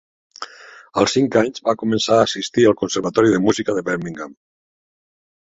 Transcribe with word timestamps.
Als 1.01 1.13
cinc 1.17 1.37
anys 1.41 1.63
va 1.69 1.75
començar 1.81 2.17
a 2.21 2.23
assistir 2.29 2.65
al 2.71 2.75
Conservatori 2.81 3.35
de 3.35 3.43
Música 3.49 3.77
de 3.81 3.87
Birmingham. 3.93 4.35